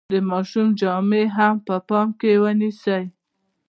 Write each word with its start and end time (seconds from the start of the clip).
د 0.13 0.13
ماشوم 0.29 0.67
جامې 0.79 1.23
هم 1.35 1.55
په 1.67 1.75
پام 1.87 2.07
کې 2.19 2.31
ونیسئ. 2.43 3.03